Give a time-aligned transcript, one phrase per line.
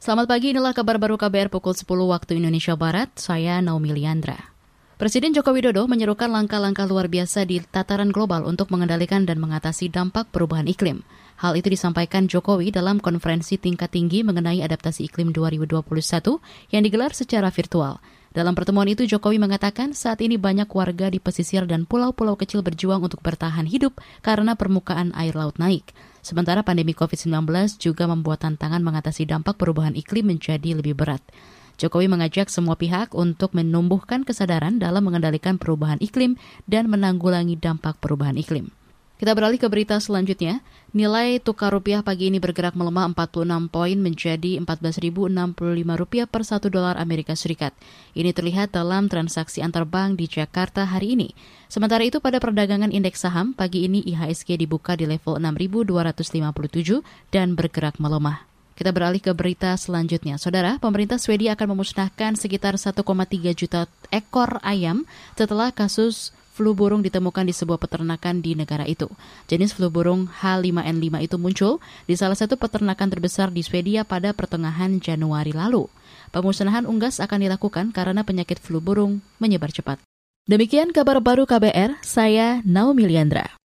[0.00, 3.12] Selamat pagi, inilah kabar baru KBR pukul 10 waktu Indonesia Barat.
[3.20, 4.48] Saya Naomi Liandra.
[4.96, 10.32] Presiden Joko Widodo menyerukan langkah-langkah luar biasa di tataran global untuk mengendalikan dan mengatasi dampak
[10.32, 11.04] perubahan iklim.
[11.36, 15.84] Hal itu disampaikan Jokowi dalam konferensi tingkat tinggi mengenai adaptasi iklim 2021
[16.72, 18.00] yang digelar secara virtual.
[18.32, 23.04] Dalam pertemuan itu Jokowi mengatakan saat ini banyak warga di pesisir dan pulau-pulau kecil berjuang
[23.04, 25.92] untuk bertahan hidup karena permukaan air laut naik.
[26.20, 27.48] Sementara pandemi COVID-19
[27.80, 31.24] juga membuat tantangan mengatasi dampak perubahan iklim menjadi lebih berat.
[31.80, 36.36] Jokowi mengajak semua pihak untuk menumbuhkan kesadaran dalam mengendalikan perubahan iklim
[36.68, 38.68] dan menanggulangi dampak perubahan iklim.
[39.20, 40.64] Kita beralih ke berita selanjutnya.
[40.96, 45.60] Nilai tukar rupiah pagi ini bergerak melemah 46 poin menjadi 14.065
[46.00, 47.76] rupiah per 1 dolar Amerika Serikat.
[48.16, 51.28] Ini terlihat dalam transaksi antar bank di Jakarta hari ini.
[51.68, 58.00] Sementara itu pada perdagangan indeks saham, pagi ini IHSG dibuka di level 6.257 dan bergerak
[58.00, 58.48] melemah.
[58.72, 60.40] Kita beralih ke berita selanjutnya.
[60.40, 63.04] Saudara, pemerintah Swedia akan memusnahkan sekitar 1,3
[63.52, 65.04] juta ekor ayam
[65.36, 69.10] setelah kasus flu burung ditemukan di sebuah peternakan di negara itu.
[69.50, 75.02] Jenis flu burung H5N5 itu muncul di salah satu peternakan terbesar di Swedia pada pertengahan
[75.02, 75.90] Januari lalu.
[76.30, 79.98] Pemusnahan unggas akan dilakukan karena penyakit flu burung menyebar cepat.
[80.46, 83.50] Demikian kabar baru KBR, saya Naomi Liandra.